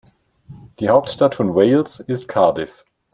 [0.79, 2.85] Die Hauptstadt von Wales ist Cardiff.